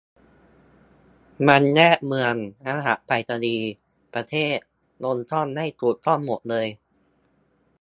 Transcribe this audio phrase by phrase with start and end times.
[1.47, 2.33] มันแยกเมือง
[2.75, 3.69] รหัสไปรษณีย์
[4.13, 4.57] ประเทศ
[5.03, 6.67] ลงช่องให้ถูกต้องหมดเลย